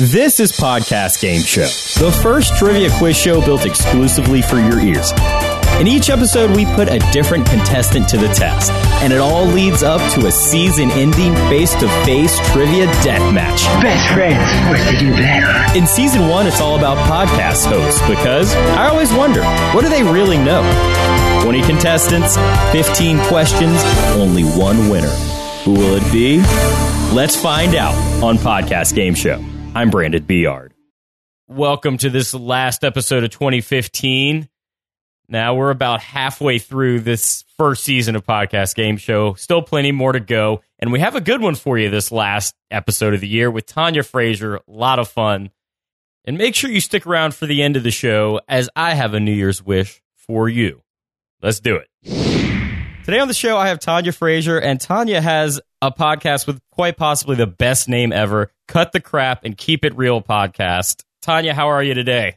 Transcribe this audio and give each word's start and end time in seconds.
This 0.00 0.40
is 0.40 0.50
Podcast 0.50 1.20
Game 1.20 1.42
Show, 1.42 1.66
the 2.02 2.10
first 2.22 2.56
trivia 2.56 2.88
quiz 2.96 3.18
show 3.18 3.44
built 3.44 3.66
exclusively 3.66 4.40
for 4.40 4.56
your 4.56 4.80
ears. 4.80 5.12
In 5.78 5.86
each 5.86 6.08
episode, 6.08 6.56
we 6.56 6.64
put 6.64 6.88
a 6.88 6.98
different 7.12 7.46
contestant 7.46 8.08
to 8.08 8.16
the 8.16 8.28
test, 8.28 8.72
and 9.02 9.12
it 9.12 9.18
all 9.18 9.44
leads 9.44 9.82
up 9.82 10.00
to 10.12 10.26
a 10.26 10.32
season 10.32 10.90
ending 10.92 11.34
face 11.50 11.74
to 11.74 11.86
face 12.06 12.34
trivia 12.48 12.86
death 13.04 13.34
match. 13.34 13.60
Best 13.82 14.14
friends, 14.14 14.38
what's 14.70 14.90
to 14.90 14.98
do 14.98 15.12
better? 15.12 15.78
In 15.78 15.86
season 15.86 16.28
one, 16.28 16.46
it's 16.46 16.62
all 16.62 16.78
about 16.78 16.96
podcast 17.06 17.66
hosts 17.66 18.00
because 18.08 18.54
I 18.54 18.88
always 18.88 19.12
wonder 19.12 19.44
what 19.74 19.82
do 19.82 19.90
they 19.90 20.02
really 20.02 20.38
know? 20.38 20.62
20 21.42 21.60
contestants, 21.60 22.38
15 22.72 23.18
questions, 23.26 23.82
only 24.16 24.44
one 24.44 24.88
winner. 24.88 25.14
Who 25.66 25.74
will 25.74 26.00
it 26.02 26.10
be? 26.10 26.38
Let's 27.14 27.36
find 27.36 27.74
out 27.74 27.94
on 28.24 28.38
Podcast 28.38 28.94
Game 28.94 29.14
Show. 29.14 29.44
I'm 29.72 29.90
Brandon 29.90 30.24
Beard. 30.24 30.74
Welcome 31.46 31.96
to 31.98 32.10
this 32.10 32.34
last 32.34 32.82
episode 32.82 33.22
of 33.22 33.30
2015. 33.30 34.48
Now 35.28 35.54
we're 35.54 35.70
about 35.70 36.00
halfway 36.00 36.58
through 36.58 37.00
this 37.00 37.44
first 37.56 37.84
season 37.84 38.16
of 38.16 38.26
Podcast 38.26 38.74
Game 38.74 38.96
Show. 38.96 39.34
Still 39.34 39.62
plenty 39.62 39.92
more 39.92 40.10
to 40.10 40.18
go. 40.18 40.62
And 40.80 40.90
we 40.90 40.98
have 40.98 41.14
a 41.14 41.20
good 41.20 41.40
one 41.40 41.54
for 41.54 41.78
you 41.78 41.88
this 41.88 42.10
last 42.10 42.56
episode 42.72 43.14
of 43.14 43.20
the 43.20 43.28
year 43.28 43.48
with 43.48 43.64
Tanya 43.64 44.02
Frazier. 44.02 44.56
A 44.56 44.62
lot 44.66 44.98
of 44.98 45.08
fun. 45.08 45.50
And 46.24 46.36
make 46.36 46.56
sure 46.56 46.68
you 46.68 46.80
stick 46.80 47.06
around 47.06 47.36
for 47.36 47.46
the 47.46 47.62
end 47.62 47.76
of 47.76 47.84
the 47.84 47.92
show 47.92 48.40
as 48.48 48.68
I 48.74 48.94
have 48.94 49.14
a 49.14 49.20
New 49.20 49.32
Year's 49.32 49.64
wish 49.64 50.02
for 50.16 50.48
you. 50.48 50.82
Let's 51.42 51.60
do 51.60 51.76
it. 51.76 51.86
Today 53.04 53.20
on 53.20 53.28
the 53.28 53.34
show, 53.34 53.56
I 53.56 53.68
have 53.68 53.78
Tanya 53.78 54.10
Frazier, 54.12 54.58
and 54.58 54.80
Tanya 54.80 55.20
has 55.20 55.60
a 55.82 55.90
podcast 55.90 56.46
with 56.46 56.60
quite 56.70 56.96
possibly 56.96 57.36
the 57.36 57.46
best 57.46 57.88
name 57.88 58.12
ever 58.12 58.50
Cut 58.68 58.92
the 58.92 59.00
Crap 59.00 59.44
and 59.44 59.56
Keep 59.56 59.84
It 59.84 59.96
Real 59.96 60.20
podcast. 60.20 61.02
Tanya, 61.22 61.54
how 61.54 61.68
are 61.68 61.82
you 61.82 61.94
today? 61.94 62.36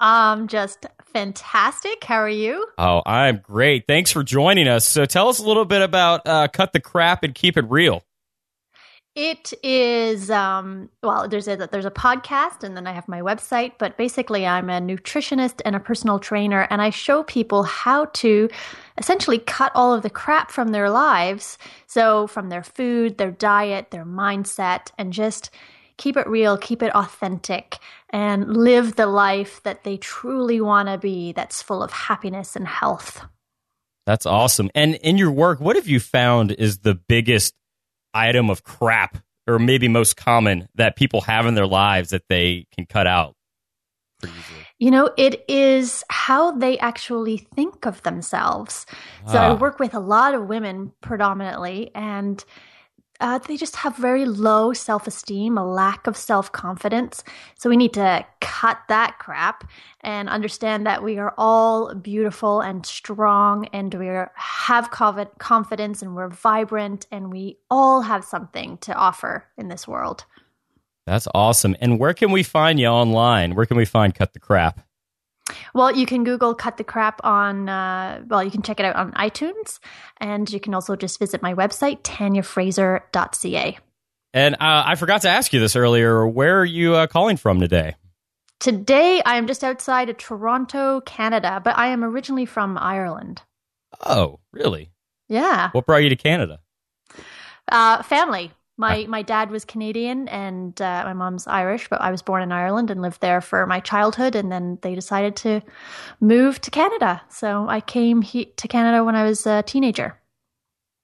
Um, 0.00 0.48
just 0.48 0.86
fantastic. 1.12 2.02
How 2.04 2.16
are 2.16 2.28
you? 2.28 2.66
Oh, 2.78 3.02
I'm 3.04 3.38
great. 3.38 3.84
Thanks 3.86 4.10
for 4.10 4.22
joining 4.22 4.66
us. 4.66 4.86
So 4.86 5.04
tell 5.04 5.28
us 5.28 5.38
a 5.38 5.46
little 5.46 5.64
bit 5.66 5.82
about 5.82 6.26
uh, 6.26 6.48
Cut 6.48 6.72
the 6.72 6.80
Crap 6.80 7.22
and 7.22 7.34
Keep 7.34 7.58
It 7.58 7.66
Real. 7.68 8.02
It 9.16 9.52
is 9.64 10.30
um, 10.30 10.88
well, 11.02 11.28
there's 11.28 11.48
a 11.48 11.56
there's 11.56 11.84
a 11.84 11.90
podcast, 11.90 12.62
and 12.62 12.76
then 12.76 12.86
I 12.86 12.92
have 12.92 13.08
my 13.08 13.20
website. 13.20 13.72
But 13.76 13.96
basically, 13.96 14.46
I'm 14.46 14.70
a 14.70 14.80
nutritionist 14.80 15.60
and 15.64 15.74
a 15.74 15.80
personal 15.80 16.20
trainer, 16.20 16.68
and 16.70 16.80
I 16.80 16.90
show 16.90 17.24
people 17.24 17.64
how 17.64 18.04
to 18.04 18.48
essentially 18.98 19.40
cut 19.40 19.72
all 19.74 19.92
of 19.92 20.02
the 20.02 20.10
crap 20.10 20.52
from 20.52 20.68
their 20.68 20.90
lives. 20.90 21.58
So 21.88 22.28
from 22.28 22.50
their 22.50 22.62
food, 22.62 23.18
their 23.18 23.32
diet, 23.32 23.90
their 23.90 24.04
mindset, 24.04 24.92
and 24.96 25.12
just 25.12 25.50
keep 25.96 26.16
it 26.16 26.28
real, 26.28 26.56
keep 26.56 26.80
it 26.80 26.94
authentic, 26.94 27.78
and 28.10 28.56
live 28.56 28.94
the 28.94 29.08
life 29.08 29.60
that 29.64 29.82
they 29.82 29.96
truly 29.96 30.60
want 30.60 30.88
to 30.88 30.98
be. 30.98 31.32
That's 31.32 31.62
full 31.62 31.82
of 31.82 31.90
happiness 31.90 32.54
and 32.54 32.68
health. 32.68 33.26
That's 34.06 34.24
awesome. 34.24 34.70
And 34.74 34.94
in 34.94 35.18
your 35.18 35.30
work, 35.30 35.60
what 35.60 35.76
have 35.76 35.88
you 35.88 36.00
found 36.00 36.52
is 36.52 36.78
the 36.78 36.94
biggest 36.94 37.54
item 38.14 38.50
of 38.50 38.64
crap 38.64 39.18
or 39.46 39.58
maybe 39.58 39.88
most 39.88 40.16
common 40.16 40.68
that 40.74 40.96
people 40.96 41.20
have 41.22 41.46
in 41.46 41.54
their 41.54 41.66
lives 41.66 42.10
that 42.10 42.24
they 42.28 42.66
can 42.74 42.86
cut 42.86 43.06
out? 43.06 43.34
You 44.78 44.90
know, 44.90 45.10
it 45.16 45.44
is 45.48 46.04
how 46.10 46.52
they 46.52 46.78
actually 46.78 47.38
think 47.38 47.86
of 47.86 48.02
themselves. 48.02 48.86
So 49.26 49.38
I 49.38 49.50
Ah. 49.50 49.54
work 49.54 49.78
with 49.78 49.94
a 49.94 50.00
lot 50.00 50.34
of 50.34 50.46
women 50.48 50.92
predominantly, 51.00 51.90
and 51.94 52.44
uh, 53.20 53.38
they 53.38 53.56
just 53.56 53.76
have 53.76 53.96
very 53.96 54.24
low 54.24 54.72
self 54.72 55.06
esteem, 55.06 55.58
a 55.58 55.64
lack 55.64 56.06
of 56.06 56.16
self 56.16 56.50
confidence. 56.50 57.22
So 57.58 57.68
we 57.68 57.76
need 57.76 57.92
to 57.94 58.24
cut 58.40 58.78
that 58.88 59.18
crap 59.18 59.68
and 60.00 60.28
understand 60.28 60.86
that 60.86 61.02
we 61.02 61.18
are 61.18 61.34
all 61.36 61.94
beautiful 61.94 62.60
and 62.60 62.84
strong, 62.84 63.66
and 63.72 63.92
we 63.94 64.08
are, 64.08 64.32
have 64.34 64.90
confidence, 64.90 66.02
and 66.02 66.16
we're 66.16 66.28
vibrant, 66.28 67.06
and 67.12 67.30
we 67.30 67.58
all 67.70 68.02
have 68.02 68.24
something 68.24 68.78
to 68.78 68.94
offer 68.94 69.46
in 69.58 69.68
this 69.68 69.86
world. 69.86 70.24
That's 71.06 71.28
awesome. 71.34 71.76
And 71.80 71.98
where 71.98 72.14
can 72.14 72.30
we 72.30 72.42
find 72.42 72.78
you 72.78 72.86
online? 72.86 73.54
Where 73.54 73.66
can 73.66 73.76
we 73.76 73.84
find 73.84 74.14
Cut 74.14 74.32
the 74.32 74.38
Crap? 74.38 74.80
Well, 75.74 75.94
you 75.94 76.06
can 76.06 76.24
Google 76.24 76.54
Cut 76.54 76.76
the 76.76 76.84
Crap 76.84 77.20
on, 77.24 77.68
uh, 77.68 78.22
well, 78.26 78.42
you 78.42 78.50
can 78.50 78.62
check 78.62 78.80
it 78.80 78.86
out 78.86 78.96
on 78.96 79.12
iTunes. 79.12 79.78
And 80.18 80.50
you 80.50 80.60
can 80.60 80.74
also 80.74 80.96
just 80.96 81.18
visit 81.18 81.42
my 81.42 81.54
website, 81.54 82.02
tanyafraser.ca. 82.02 83.78
And 84.32 84.54
uh, 84.54 84.58
I 84.60 84.94
forgot 84.94 85.22
to 85.22 85.28
ask 85.28 85.52
you 85.52 85.60
this 85.60 85.76
earlier. 85.76 86.26
Where 86.26 86.60
are 86.60 86.64
you 86.64 86.94
uh, 86.94 87.06
calling 87.06 87.36
from 87.36 87.60
today? 87.60 87.96
Today, 88.60 89.22
I 89.24 89.36
am 89.36 89.46
just 89.46 89.64
outside 89.64 90.10
of 90.10 90.18
Toronto, 90.18 91.00
Canada, 91.00 91.60
but 91.64 91.78
I 91.78 91.88
am 91.88 92.04
originally 92.04 92.44
from 92.44 92.76
Ireland. 92.76 93.42
Oh, 94.04 94.38
really? 94.52 94.90
Yeah. 95.28 95.70
What 95.72 95.86
brought 95.86 96.02
you 96.02 96.10
to 96.10 96.16
Canada? 96.16 96.60
Uh, 97.70 98.02
family. 98.02 98.52
My, 98.80 99.04
my 99.06 99.20
dad 99.20 99.50
was 99.50 99.66
Canadian 99.66 100.26
and 100.28 100.80
uh, 100.80 101.02
my 101.04 101.12
mom's 101.12 101.46
Irish, 101.46 101.88
but 101.90 102.00
I 102.00 102.10
was 102.10 102.22
born 102.22 102.42
in 102.42 102.50
Ireland 102.50 102.90
and 102.90 103.02
lived 103.02 103.20
there 103.20 103.42
for 103.42 103.66
my 103.66 103.78
childhood. 103.78 104.34
And 104.34 104.50
then 104.50 104.78
they 104.80 104.94
decided 104.94 105.36
to 105.36 105.60
move 106.18 106.60
to 106.62 106.70
Canada. 106.70 107.20
So 107.28 107.68
I 107.68 107.82
came 107.82 108.22
he- 108.22 108.46
to 108.46 108.68
Canada 108.68 109.04
when 109.04 109.14
I 109.14 109.24
was 109.24 109.46
a 109.46 109.62
teenager. 109.62 110.18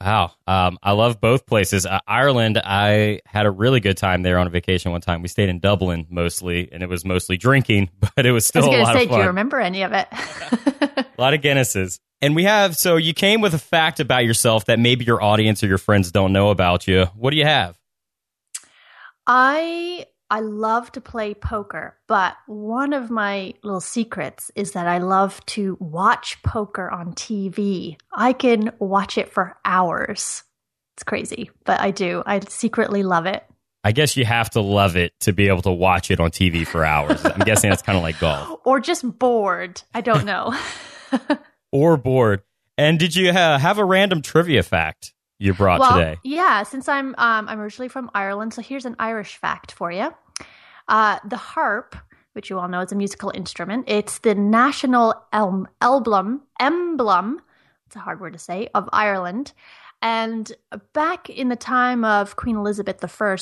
Wow. 0.00 0.32
Um, 0.47 0.78
I 0.82 0.92
love 0.92 1.20
both 1.20 1.47
places. 1.47 1.86
Uh, 1.86 2.00
Ireland, 2.06 2.60
I 2.62 3.20
had 3.26 3.47
a 3.47 3.50
really 3.50 3.81
good 3.81 3.97
time 3.97 4.22
there 4.22 4.38
on 4.38 4.47
a 4.47 4.50
vacation 4.50 4.92
one 4.92 5.00
time. 5.00 5.22
We 5.22 5.28
stayed 5.28 5.48
in 5.48 5.59
Dublin 5.59 6.06
mostly, 6.10 6.70
and 6.72 6.82
it 6.82 6.88
was 6.88 7.04
mostly 7.04 7.36
drinking, 7.36 7.91
but 8.16 8.26
it 8.26 8.32
was 8.32 8.47
I 8.47 8.48
still 8.48 8.62
was 8.62 8.69
a 8.69 8.70
going 8.70 8.81
to 8.81 8.84
lot 8.84 8.94
say, 8.94 9.04
of 9.04 9.10
do 9.10 9.16
you 9.16 9.26
remember 9.26 9.60
any 9.60 9.82
of 9.82 9.92
it? 9.92 10.09
A 11.19 11.20
lot 11.20 11.32
of 11.32 11.41
Guinnesses. 11.41 11.98
And 12.22 12.34
we 12.34 12.44
have, 12.44 12.77
so 12.77 12.97
you 12.97 13.12
came 13.12 13.41
with 13.41 13.54
a 13.54 13.59
fact 13.59 14.00
about 14.00 14.25
yourself 14.25 14.66
that 14.66 14.78
maybe 14.78 15.04
your 15.04 15.22
audience 15.22 15.62
or 15.62 15.66
your 15.66 15.78
friends 15.78 16.10
don't 16.10 16.32
know 16.32 16.50
about 16.50 16.88
you. 16.88 17.06
What 17.15 17.31
do 17.31 17.37
you 17.37 17.44
have? 17.44 17.78
I 19.27 20.06
I 20.28 20.41
love 20.41 20.91
to 20.93 21.00
play 21.00 21.34
poker, 21.34 21.97
but 22.09 22.37
one 22.47 22.93
of 22.93 23.10
my 23.10 23.54
little 23.62 23.81
secrets 23.81 24.50
is 24.56 24.72
that 24.72 24.88
I 24.88 24.99
love 24.99 25.44
to 25.47 25.77
watch 25.78 26.43
poker 26.43 26.91
on 26.91 27.15
TV. 27.15 27.97
I 28.12 28.33
can 28.33 28.72
watch 28.81 29.19
it 29.19 29.31
for 29.31 29.56
hours. 29.65 30.43
It's 30.97 31.04
crazy, 31.04 31.50
but 31.65 31.81
I 31.81 31.93
do. 31.93 32.25
I 32.27 32.41
secretly 32.41 33.04
love 33.04 33.27
it. 33.27 33.44
I 33.84 33.93
guess 33.93 34.16
you 34.16 34.25
have 34.25 34.50
to 34.50 34.60
love 34.60 34.97
it 34.97 35.12
to 35.21 35.33
be 35.33 35.47
able 35.47 35.62
to 35.62 35.71
watch 35.71 36.10
it 36.10 36.19
on 36.19 36.31
TV 36.31 36.66
for 36.66 36.84
hours. 36.84 37.25
I'm 37.25 37.41
guessing 37.41 37.71
that's 37.71 37.83
kind 37.83 37.97
of 37.97 38.03
like 38.03 38.19
golf 38.19 38.60
Or 38.65 38.81
just 38.81 39.19
bored. 39.19 39.81
I 39.94 40.00
don't 40.00 40.25
know. 40.25 40.59
or 41.72 41.97
bored. 41.97 42.43
And 42.78 42.99
did 42.99 43.16
you 43.16 43.32
ha- 43.32 43.59
have 43.59 43.78
a 43.78 43.84
random 43.84 44.22
trivia 44.22 44.62
fact 44.62 45.15
you 45.38 45.54
brought 45.54 45.81
well, 45.81 45.94
today? 45.94 46.19
yeah, 46.22 46.62
since 46.62 46.88
I'm 46.88 47.15
um, 47.19 47.49
I'm 47.49 47.60
originally 47.60 47.88
from 47.88 48.10
Ireland, 48.15 48.54
so 48.54 48.62
here's 48.62 48.84
an 48.84 48.97
Irish 48.99 49.37
fact 49.37 49.72
for 49.72 49.91
you. 49.91 50.15
Uh, 50.88 51.19
the 51.28 51.37
harp, 51.37 51.97
which 52.34 52.50
you 52.50 52.59
all 52.59 52.69
know 52.69 52.81
is 52.81 52.93
a 52.93 52.97
musical 52.97 53.32
instrument, 53.34 53.84
it's 53.88 54.19
the 54.19 54.34
national 54.34 55.15
elm, 55.32 55.69
emblem 55.81 56.43
emblem. 56.60 57.41
It's 57.87 57.97
a 57.97 58.00
hard 58.00 58.21
word 58.21 58.33
to 58.34 58.38
say 58.38 58.69
of 58.75 58.88
Ireland. 58.93 59.53
And 60.03 60.53
back 60.93 61.31
in 61.31 61.48
the 61.48 61.56
time 61.56 62.04
of 62.04 62.37
Queen 62.37 62.56
Elizabeth 62.56 63.03
I, 63.03 63.37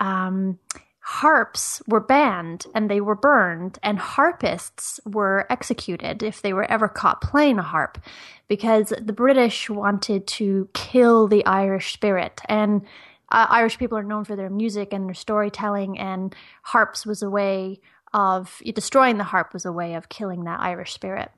um, 0.00 0.58
harps 1.02 1.82
were 1.88 2.00
banned 2.00 2.64
and 2.74 2.88
they 2.88 3.00
were 3.00 3.16
burned, 3.16 3.78
and 3.82 3.98
harpists 3.98 5.00
were 5.04 5.46
executed 5.50 6.22
if 6.22 6.40
they 6.42 6.52
were 6.52 6.70
ever 6.70 6.88
caught 6.88 7.20
playing 7.20 7.58
a 7.58 7.62
harp 7.62 7.98
because 8.46 8.92
the 9.00 9.12
British 9.12 9.68
wanted 9.68 10.26
to 10.28 10.68
kill 10.74 11.26
the 11.26 11.44
Irish 11.44 11.92
spirit. 11.92 12.40
And 12.48 12.82
uh, 13.30 13.46
Irish 13.50 13.78
people 13.78 13.98
are 13.98 14.04
known 14.04 14.24
for 14.24 14.36
their 14.36 14.50
music 14.50 14.92
and 14.92 15.06
their 15.06 15.14
storytelling, 15.14 15.98
and 15.98 16.34
harps 16.62 17.04
was 17.04 17.22
a 17.22 17.30
way 17.30 17.80
of 18.14 18.62
destroying 18.74 19.18
the 19.18 19.24
harp 19.24 19.52
was 19.52 19.64
a 19.64 19.72
way 19.72 19.94
of 19.94 20.08
killing 20.08 20.44
that 20.44 20.60
Irish 20.60 20.92
spirit. 20.92 21.32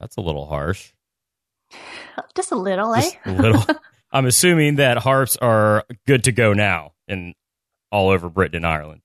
That's 0.00 0.16
a 0.16 0.20
little 0.20 0.46
harsh. 0.46 0.92
Just 2.34 2.50
a 2.50 2.56
little, 2.56 2.94
Just 2.94 3.16
eh? 3.24 3.30
a 3.30 3.32
little. 3.32 3.64
I'm 4.12 4.26
assuming 4.26 4.76
that 4.76 4.98
harps 4.98 5.36
are 5.36 5.84
good 6.06 6.24
to 6.24 6.32
go 6.32 6.52
now 6.52 6.94
in 7.06 7.34
all 7.90 8.08
over 8.10 8.28
Britain 8.28 8.56
and 8.56 8.66
Ireland. 8.66 9.02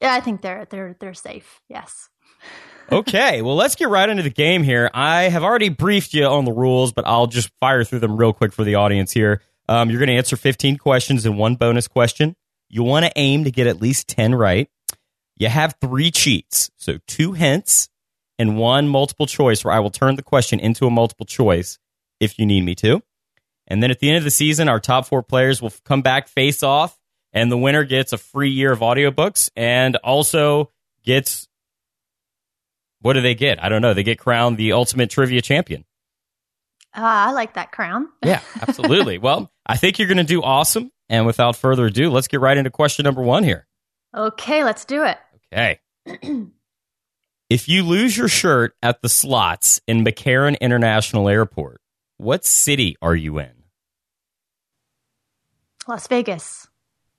yeah, 0.00 0.14
I 0.14 0.20
think 0.20 0.42
they're 0.42 0.66
they're 0.70 0.96
they're 1.00 1.14
safe. 1.14 1.60
Yes. 1.68 2.08
Okay, 2.92 3.42
well, 3.42 3.56
let's 3.56 3.74
get 3.74 3.88
right 3.88 4.08
into 4.08 4.22
the 4.22 4.30
game 4.30 4.62
here. 4.62 4.88
I 4.94 5.22
have 5.24 5.42
already 5.42 5.70
briefed 5.70 6.14
you 6.14 6.24
on 6.24 6.44
the 6.44 6.52
rules, 6.52 6.92
but 6.92 7.04
I'll 7.04 7.26
just 7.26 7.50
fire 7.58 7.82
through 7.82 7.98
them 7.98 8.16
real 8.16 8.32
quick 8.32 8.52
for 8.52 8.62
the 8.62 8.76
audience 8.76 9.10
here. 9.10 9.42
Um, 9.68 9.90
you're 9.90 9.98
going 9.98 10.06
to 10.08 10.14
answer 10.14 10.36
15 10.36 10.76
questions 10.78 11.26
and 11.26 11.36
one 11.36 11.56
bonus 11.56 11.88
question. 11.88 12.36
You 12.68 12.84
want 12.84 13.04
to 13.04 13.10
aim 13.16 13.42
to 13.42 13.50
get 13.50 13.66
at 13.66 13.80
least 13.80 14.06
10 14.06 14.36
right. 14.36 14.70
You 15.36 15.48
have 15.48 15.74
three 15.80 16.12
cheats, 16.12 16.70
so 16.76 16.98
two 17.08 17.32
hints 17.32 17.88
and 18.38 18.56
one 18.56 18.86
multiple 18.86 19.26
choice 19.26 19.64
where 19.64 19.74
I 19.74 19.80
will 19.80 19.90
turn 19.90 20.14
the 20.14 20.22
question 20.22 20.60
into 20.60 20.86
a 20.86 20.90
multiple 20.90 21.26
choice 21.26 21.80
if 22.20 22.38
you 22.38 22.46
need 22.46 22.62
me 22.64 22.76
to. 22.76 23.02
And 23.66 23.82
then 23.82 23.90
at 23.90 23.98
the 23.98 24.10
end 24.10 24.18
of 24.18 24.24
the 24.24 24.30
season, 24.30 24.68
our 24.68 24.78
top 24.78 25.06
four 25.06 25.24
players 25.24 25.60
will 25.60 25.72
come 25.84 26.02
back 26.02 26.28
face 26.28 26.62
off 26.62 26.96
And 27.36 27.52
the 27.52 27.58
winner 27.58 27.84
gets 27.84 28.14
a 28.14 28.18
free 28.18 28.48
year 28.48 28.72
of 28.72 28.78
audiobooks 28.78 29.50
and 29.54 29.96
also 29.96 30.70
gets 31.04 31.48
what 33.02 33.12
do 33.12 33.20
they 33.20 33.34
get? 33.34 33.62
I 33.62 33.68
don't 33.68 33.82
know. 33.82 33.92
They 33.92 34.02
get 34.02 34.18
crowned 34.18 34.56
the 34.56 34.72
ultimate 34.72 35.10
trivia 35.10 35.42
champion. 35.42 35.84
Uh, 36.96 37.02
I 37.02 37.32
like 37.32 37.52
that 37.52 37.72
crown. 37.72 38.08
Yeah, 38.24 38.40
absolutely. 38.62 39.18
well, 39.18 39.52
I 39.66 39.76
think 39.76 39.98
you're 39.98 40.08
going 40.08 40.16
to 40.16 40.24
do 40.24 40.42
awesome. 40.42 40.90
And 41.10 41.26
without 41.26 41.56
further 41.56 41.84
ado, 41.84 42.08
let's 42.10 42.26
get 42.26 42.40
right 42.40 42.56
into 42.56 42.70
question 42.70 43.04
number 43.04 43.20
one 43.20 43.44
here. 43.44 43.66
Okay, 44.16 44.64
let's 44.64 44.86
do 44.86 45.04
it. 45.04 45.18
Okay. 45.52 45.78
if 47.50 47.68
you 47.68 47.82
lose 47.82 48.16
your 48.16 48.28
shirt 48.28 48.74
at 48.82 49.02
the 49.02 49.10
slots 49.10 49.82
in 49.86 50.02
McCarran 50.02 50.58
International 50.58 51.28
Airport, 51.28 51.82
what 52.16 52.46
city 52.46 52.96
are 53.02 53.14
you 53.14 53.38
in? 53.38 53.52
Las 55.86 56.06
Vegas. 56.06 56.66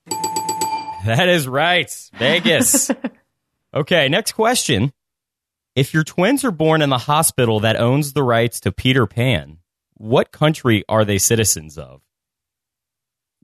That 0.09 1.29
is 1.29 1.47
right. 1.47 1.89
Vegas. 2.15 2.91
okay, 3.73 4.09
next 4.09 4.33
question. 4.33 4.91
If 5.75 5.93
your 5.93 6.03
twins 6.03 6.43
are 6.43 6.51
born 6.51 6.81
in 6.81 6.89
the 6.89 6.97
hospital 6.97 7.59
that 7.61 7.75
owns 7.75 8.13
the 8.13 8.23
rights 8.23 8.59
to 8.61 8.71
Peter 8.71 9.05
Pan, 9.05 9.59
what 9.93 10.31
country 10.31 10.83
are 10.89 11.05
they 11.05 11.17
citizens 11.17 11.77
of? 11.77 12.01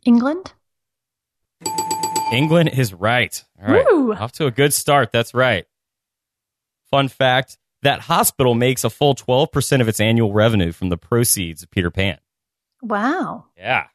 England? 0.04 0.54
England 2.33 2.69
is 2.74 2.94
right. 2.94 3.44
All 3.62 3.74
right. 3.74 3.86
Woo! 3.89 4.13
Off 4.13 4.31
to 4.33 4.45
a 4.45 4.51
good 4.51 4.74
start. 4.74 5.12
That's 5.12 5.33
right. 5.33 5.65
Fun 6.92 7.07
fact 7.07 7.57
that 7.83 8.01
hospital 8.01 8.56
makes 8.56 8.83
a 8.83 8.89
full 8.89 9.15
12% 9.15 9.81
of 9.81 9.88
its 9.88 10.00
annual 10.00 10.33
revenue 10.33 10.71
from 10.71 10.89
the 10.89 10.98
proceeds 10.98 11.63
of 11.63 11.71
Peter 11.71 11.92
Pan. 11.92 12.18
Wow. 12.81 13.45
Yeah. 13.57 13.88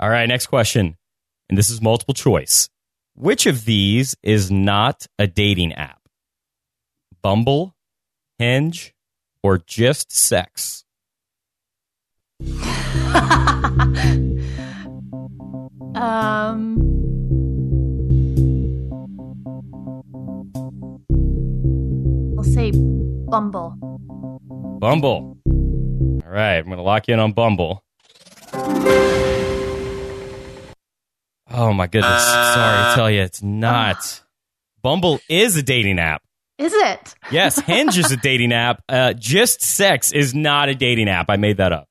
All 0.00 0.08
right, 0.08 0.26
next 0.26 0.46
question. 0.46 0.96
And 1.52 1.58
this 1.58 1.68
is 1.68 1.82
multiple 1.82 2.14
choice. 2.14 2.70
Which 3.14 3.44
of 3.44 3.66
these 3.66 4.16
is 4.22 4.50
not 4.50 5.06
a 5.18 5.26
dating 5.26 5.74
app? 5.74 6.00
Bumble, 7.20 7.74
Hinge, 8.38 8.94
or 9.42 9.58
just 9.58 10.10
sex? 10.10 10.86
um. 15.94 16.78
I'll 22.38 22.44
say 22.44 22.70
Bumble. 23.28 23.76
Bumble. 24.80 25.36
All 26.24 26.32
right, 26.32 26.56
I'm 26.56 26.64
going 26.64 26.78
to 26.78 26.82
lock 26.82 27.10
in 27.10 27.20
on 27.20 27.34
Bumble. 27.34 27.84
Oh 31.52 31.72
my 31.72 31.86
goodness. 31.86 32.22
Sorry 32.22 32.90
to 32.90 32.94
tell 32.94 33.10
you, 33.10 33.20
it's 33.22 33.42
not. 33.42 34.22
Bumble 34.82 35.20
is 35.28 35.56
a 35.56 35.62
dating 35.62 35.98
app. 35.98 36.22
Is 36.58 36.72
it? 36.72 37.14
Yes, 37.30 37.58
Hinge 37.58 37.96
is 37.96 38.10
a 38.12 38.16
dating 38.16 38.52
app. 38.52 38.82
Uh, 38.88 39.12
just 39.14 39.62
sex 39.62 40.12
is 40.12 40.34
not 40.34 40.68
a 40.68 40.74
dating 40.74 41.08
app. 41.08 41.26
I 41.30 41.36
made 41.36 41.56
that 41.58 41.72
up. 41.72 41.88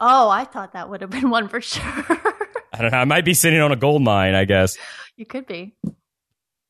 Oh, 0.00 0.28
I 0.28 0.44
thought 0.44 0.72
that 0.72 0.90
would 0.90 1.00
have 1.02 1.10
been 1.10 1.30
one 1.30 1.48
for 1.48 1.60
sure. 1.60 1.82
I 1.84 2.78
don't 2.82 2.90
know. 2.90 2.98
I 2.98 3.04
might 3.04 3.24
be 3.24 3.34
sitting 3.34 3.60
on 3.60 3.70
a 3.72 3.76
gold 3.76 4.02
mine, 4.02 4.34
I 4.34 4.44
guess. 4.46 4.76
you 5.16 5.26
could 5.26 5.46
be. 5.46 5.74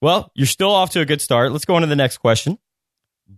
Well, 0.02 0.30
you're 0.34 0.46
still 0.46 0.70
off 0.70 0.90
to 0.90 1.00
a 1.00 1.06
good 1.06 1.20
start. 1.20 1.52
Let's 1.52 1.64
go 1.64 1.76
on 1.76 1.82
to 1.82 1.86
the 1.86 1.96
next 1.96 2.18
question. 2.18 2.58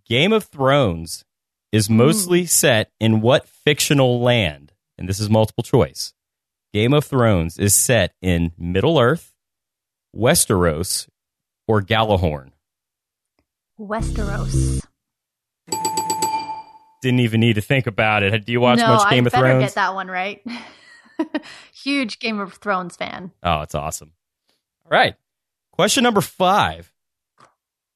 Game 0.08 0.32
of 0.32 0.44
Thrones 0.44 1.24
is 1.70 1.88
mostly 1.90 2.46
set 2.46 2.90
in 2.98 3.20
what 3.20 3.46
fictional 3.48 4.20
land? 4.20 4.72
And 4.98 5.08
this 5.08 5.20
is 5.20 5.28
multiple 5.30 5.62
choice. 5.64 6.12
Game 6.72 6.94
of 6.94 7.04
Thrones 7.04 7.58
is 7.58 7.74
set 7.74 8.14
in 8.22 8.52
Middle 8.56 8.98
Earth, 8.98 9.34
Westeros, 10.16 11.08
or 11.68 11.82
Galahorn. 11.82 12.52
Westeros. 13.78 14.82
Didn't 17.02 17.20
even 17.20 17.40
need 17.40 17.54
to 17.54 17.60
think 17.60 17.86
about 17.86 18.22
it. 18.22 18.46
Do 18.46 18.52
you 18.52 18.60
watch 18.60 18.78
no, 18.78 18.86
much 18.88 19.10
Game 19.10 19.24
I 19.24 19.26
of 19.26 19.32
better 19.32 19.46
Thrones? 19.48 19.64
get 19.64 19.74
that 19.74 19.94
one 19.94 20.08
right. 20.08 20.42
Huge 21.74 22.18
Game 22.20 22.40
of 22.40 22.54
Thrones 22.54 22.96
fan. 22.96 23.32
Oh, 23.42 23.60
it's 23.62 23.74
awesome. 23.74 24.12
All 24.84 24.90
right. 24.90 25.14
Question 25.72 26.04
number 26.04 26.20
five. 26.20 26.92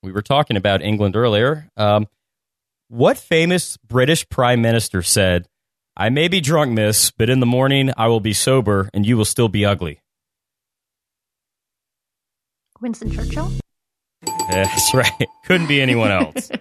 We 0.03 0.13
were 0.13 0.23
talking 0.23 0.57
about 0.57 0.83
England 0.83 1.17
earlier. 1.17 1.71
Um, 1.77 2.09
what 2.89 3.17
famous 3.17 3.77
British 3.79 4.29
prime 4.29 4.61
minister 4.61 5.03
said, 5.03 5.49
I 5.97 6.11
may 6.11 6.29
be 6.29 6.41
drunk, 6.41 6.73
miss, 6.73 7.11
but 7.11 7.31
in 7.31 7.41
the 7.41 7.47
morning 7.47 7.91
I 7.97 8.09
will 8.09 8.21
be 8.21 8.35
sober 8.35 8.91
and 8.93 9.07
you 9.07 9.17
will 9.17 9.25
still 9.25 9.49
be 9.49 9.65
ugly? 9.65 10.03
Winston 12.81 13.11
Churchill. 13.11 13.51
That's 14.51 14.93
right. 14.93 15.27
Couldn't 15.47 15.69
be 15.69 15.81
anyone 15.81 16.11
else. 16.11 16.51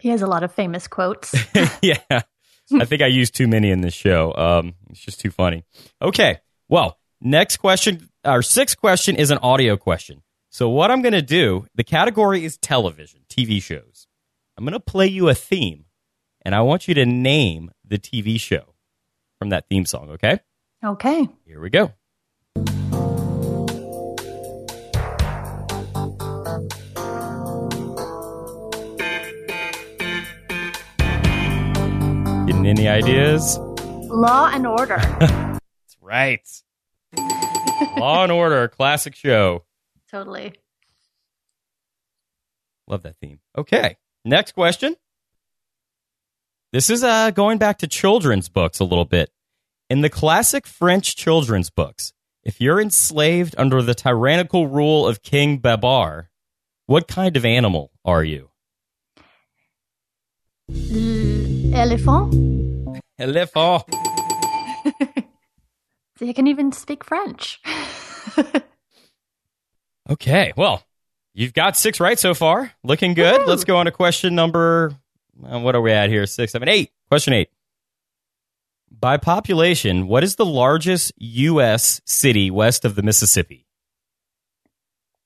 He 0.00 0.08
has 0.08 0.22
a 0.22 0.26
lot 0.26 0.42
of 0.42 0.52
famous 0.54 0.88
quotes. 0.88 1.34
yeah. 1.82 1.98
I 2.10 2.84
think 2.86 3.02
I 3.02 3.06
used 3.06 3.34
too 3.34 3.46
many 3.46 3.70
in 3.70 3.82
this 3.82 3.92
show. 3.92 4.34
Um, 4.34 4.74
it's 4.88 5.00
just 5.00 5.20
too 5.20 5.30
funny. 5.30 5.64
Okay. 6.00 6.38
Well, 6.68 6.98
next 7.20 7.58
question, 7.58 8.08
our 8.24 8.40
sixth 8.40 8.80
question 8.80 9.16
is 9.16 9.30
an 9.30 9.38
audio 9.42 9.76
question. 9.76 10.22
So, 10.48 10.68
what 10.70 10.90
I'm 10.90 11.02
going 11.02 11.12
to 11.12 11.22
do, 11.22 11.66
the 11.74 11.84
category 11.84 12.44
is 12.44 12.56
television, 12.56 13.20
TV 13.28 13.62
shows. 13.62 14.06
I'm 14.56 14.64
going 14.64 14.72
to 14.72 14.80
play 14.80 15.06
you 15.06 15.28
a 15.28 15.34
theme, 15.34 15.84
and 16.42 16.54
I 16.54 16.60
want 16.62 16.88
you 16.88 16.94
to 16.94 17.06
name 17.06 17.70
the 17.86 17.98
TV 17.98 18.40
show 18.40 18.74
from 19.38 19.50
that 19.50 19.68
theme 19.68 19.84
song, 19.86 20.10
okay? 20.10 20.40
okay. 20.84 21.28
Here 21.46 21.60
we 21.60 21.70
go. 21.70 21.92
Getting 32.46 32.66
any 32.66 32.88
ideas? 32.88 33.58
Law 33.58 34.50
and 34.52 34.66
Order. 34.66 34.96
That's 35.20 35.60
right. 36.00 36.40
Law 37.96 38.24
and 38.24 38.32
Order, 38.32 38.66
classic 38.68 39.14
show. 39.14 39.64
totally. 40.10 40.54
Love 42.88 43.02
that 43.02 43.16
theme. 43.20 43.38
Okay, 43.56 43.96
next 44.24 44.52
question. 44.52 44.96
This 46.72 46.88
is 46.88 47.02
uh, 47.02 47.30
going 47.32 47.58
back 47.58 47.78
to 47.78 47.88
children's 47.88 48.48
books 48.48 48.78
a 48.78 48.84
little 48.84 49.04
bit. 49.04 49.30
In 49.88 50.02
the 50.02 50.08
classic 50.08 50.66
French 50.66 51.16
children's 51.16 51.68
books, 51.68 52.12
if 52.44 52.60
you're 52.60 52.80
enslaved 52.80 53.54
under 53.58 53.82
the 53.82 53.94
tyrannical 53.94 54.68
rule 54.68 55.06
of 55.06 55.22
King 55.22 55.58
Babar, 55.58 56.30
what 56.86 57.08
kind 57.08 57.36
of 57.36 57.44
animal 57.44 57.90
are 58.04 58.22
you? 58.22 58.50
Elephant. 61.74 63.00
Elephant. 63.18 63.84
See, 66.18 66.28
I 66.28 66.32
can 66.32 66.46
even 66.46 66.72
speak 66.72 67.04
French. 67.04 67.60
Okay, 70.10 70.52
well, 70.56 70.82
you've 71.34 71.52
got 71.52 71.76
six 71.76 72.00
right 72.00 72.18
so 72.18 72.34
far. 72.34 72.72
Looking 72.82 73.14
good. 73.14 73.42
Woohoo. 73.42 73.46
Let's 73.46 73.62
go 73.62 73.76
on 73.76 73.86
to 73.86 73.92
question 73.92 74.34
number. 74.34 74.92
Uh, 75.44 75.58
what 75.60 75.74
are 75.74 75.80
we 75.80 75.92
at 75.92 76.10
here? 76.10 76.26
Six, 76.26 76.52
seven, 76.52 76.68
eight. 76.68 76.90
Question 77.08 77.34
eight. 77.34 77.50
By 78.90 79.16
population, 79.16 80.08
what 80.08 80.24
is 80.24 80.36
the 80.36 80.44
largest 80.44 81.12
U.S. 81.16 82.00
city 82.04 82.50
west 82.50 82.84
of 82.84 82.96
the 82.96 83.02
Mississippi? 83.02 83.66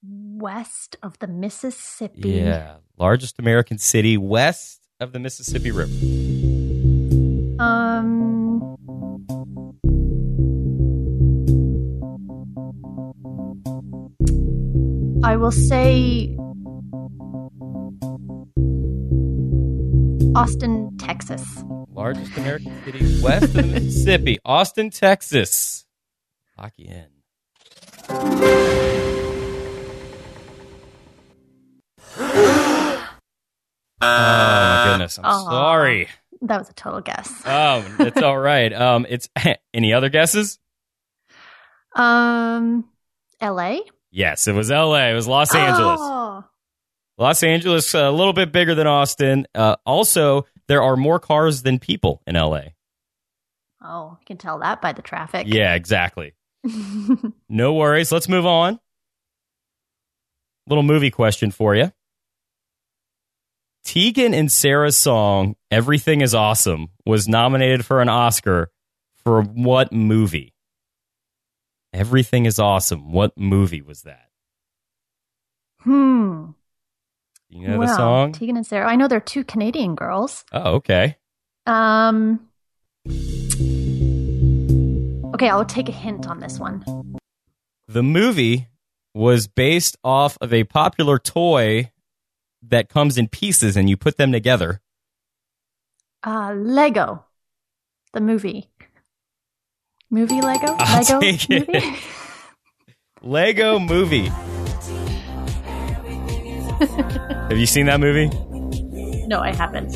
West 0.02 0.97
of 1.02 1.18
the 1.18 1.26
Mississippi. 1.26 2.30
Yeah, 2.30 2.76
largest 2.99 3.38
American 3.38 3.78
city 3.78 4.16
west 4.16 4.87
of 5.00 5.12
the 5.12 5.18
Mississippi 5.18 5.71
River. 5.71 5.92
Um. 7.59 8.76
I 15.25 15.37
will 15.37 15.50
say 15.50 16.37
Austin, 20.35 20.97
Texas. 20.99 21.62
Largest 21.93 22.37
American 22.37 22.85
city 22.85 23.23
west 23.23 23.45
of 23.45 23.53
the 23.55 23.62
Mississippi, 23.62 24.38
Austin, 24.45 24.91
Texas. 24.91 25.87
Lock 26.59 26.73
you 26.76 26.87
in. 26.91 27.07
Oh 34.00 34.07
my 34.07 34.85
goodness! 34.91 35.19
I'm 35.19 35.25
Aw. 35.25 35.45
sorry. 35.50 36.09
That 36.43 36.59
was 36.59 36.69
a 36.69 36.75
total 36.75 37.00
guess. 37.00 37.33
Oh, 37.47 37.83
it's 38.00 38.21
all 38.21 38.37
right. 38.37 38.71
Um, 38.85 39.07
it's 39.09 39.31
any 39.75 39.95
other 39.95 40.11
guesses? 40.11 40.59
Um, 41.97 42.85
L.A. 43.41 43.81
Yes, 44.11 44.47
it 44.47 44.53
was 44.53 44.71
L.A. 44.71 45.11
It 45.11 45.14
was 45.14 45.26
Los 45.26 45.55
Angeles. 45.55 46.00
Los 47.16 47.42
Angeles, 47.42 47.94
a 47.94 48.11
little 48.11 48.33
bit 48.33 48.50
bigger 48.50 48.75
than 48.75 48.87
Austin. 48.87 49.47
Uh, 49.54 49.76
also, 49.87 50.47
there 50.66 50.83
are 50.83 50.97
more 50.97 51.21
cars 51.21 51.62
than 51.62 51.78
people 51.78 52.23
in 52.26 52.37
L.A. 52.37 52.75
oh, 53.83 54.16
you 54.21 54.26
can 54.26 54.37
tell 54.37 54.59
that 54.61 54.83
by 54.83 54.92
the 54.92 55.02
traffic. 55.02 55.47
Yeah, 55.49 55.75
exactly. 55.75 56.35
no 57.49 57.75
worries. 57.75 58.11
Let's 58.11 58.28
move 58.28 58.47
on. 58.47 58.80
Little 60.66 60.83
movie 60.83 61.11
question 61.11 61.50
for 61.50 61.75
you. 61.75 61.92
Tegan 63.85 64.33
and 64.33 64.50
Sara's 64.50 64.97
song 64.97 65.56
"Everything 65.71 66.23
Is 66.23 66.35
Awesome" 66.35 66.88
was 67.04 67.28
nominated 67.28 67.85
for 67.85 68.00
an 68.00 68.09
Oscar 68.09 68.71
for 69.25 69.42
what 69.42 69.92
movie? 69.92 70.54
Everything 71.92 72.47
is 72.47 72.59
awesome. 72.59 73.12
What 73.12 73.38
movie 73.38 73.83
was 73.83 74.02
that? 74.02 74.30
Hmm. 75.80 76.52
You 77.54 77.68
know 77.68 77.78
well, 77.78 77.87
the 77.87 77.96
song? 77.96 78.32
Tegan 78.32 78.56
and 78.56 78.66
Sara. 78.66 78.90
I 78.90 78.96
know 78.96 79.06
they're 79.06 79.20
two 79.20 79.44
Canadian 79.44 79.94
girls. 79.94 80.44
Oh, 80.52 80.75
okay. 80.75 81.16
Um. 81.66 82.49
Okay, 85.34 85.49
I'll 85.49 85.64
take 85.64 85.88
a 85.88 85.92
hint 85.92 86.26
on 86.26 86.40
this 86.40 86.58
one. 86.58 86.84
The 87.87 88.02
movie 88.02 88.66
was 89.14 89.46
based 89.46 89.96
off 90.02 90.37
of 90.40 90.52
a 90.52 90.64
popular 90.64 91.20
toy 91.20 91.92
that 92.61 92.88
comes 92.88 93.16
in 93.16 93.28
pieces 93.28 93.76
and 93.76 93.88
you 93.88 93.96
put 93.96 94.16
them 94.16 94.32
together. 94.32 94.80
Uh, 96.26 96.54
Lego, 96.54 97.25
the 98.12 98.20
movie. 98.20 98.68
Movie 100.11 100.40
Lego? 100.40 100.75
I'll 100.80 101.20
Lego 101.20 101.20
movie? 101.20 101.96
Lego 103.23 103.78
movie. 103.78 104.32
Have 107.49 107.59
you 107.59 107.66
seen 107.66 107.87
that 107.87 108.00
movie? 108.00 108.28
no, 109.26 109.40
I 109.40 109.54
haven't. 109.54 109.95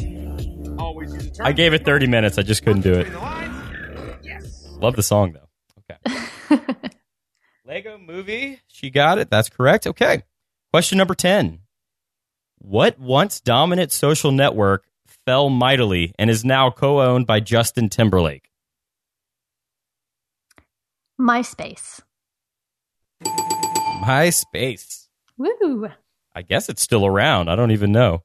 I 1.41 1.53
gave 1.53 1.73
it 1.75 1.85
30 1.85 2.07
minutes. 2.07 2.39
I 2.39 2.43
just 2.43 2.65
couldn't 2.65 2.83
do 2.83 2.95
it. 2.95 3.09
Love 4.81 4.97
the 4.97 5.03
song, 5.03 5.33
though. 5.33 5.49
Okay. 5.91 6.59
Lego 7.67 7.99
movie. 7.99 8.61
She 8.69 8.91
got 8.91 9.19
it. 9.19 9.31
That's 9.31 9.49
correct. 9.49 9.87
Okay. 9.87 10.23
Question 10.73 10.99
number 10.99 11.15
10. 11.15 11.61
What 12.59 12.99
once 12.99 13.41
dominant 13.41 13.93
social 13.93 14.33
network 14.33 14.85
fell 15.27 15.51
mightily 15.51 16.15
and 16.19 16.31
is 16.31 16.45
now 16.45 16.71
co 16.71 17.01
owned 17.01 17.27
by 17.27 17.41
Justin 17.41 17.89
Timberlake? 17.89 18.51
MySpace. 21.21 22.01
MySpace. 24.05 25.09
Woo! 25.37 25.89
I 26.39 26.43
guess 26.43 26.69
it's 26.69 26.83
still 26.83 27.05
around. 27.05 27.49
I 27.49 27.57
don't 27.57 27.73
even 27.73 27.91
know. 27.91 28.23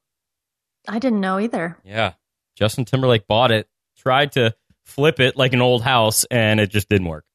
I 0.88 1.00
didn't 1.00 1.20
know 1.20 1.40
either. 1.40 1.80
Yeah. 1.84 2.14
Justin 2.56 2.86
Timberlake 2.86 3.26
bought 3.26 3.50
it, 3.50 3.68
tried 3.98 4.34
to 4.34 4.54
flip 4.86 5.20
it 5.20 5.36
like 5.36 5.54
an 5.54 5.64
old 5.64 5.82
house, 5.82 6.24
and 6.26 6.60
it 6.60 6.70
just 6.70 6.88
didn't 6.90 7.08
work. 7.08 7.26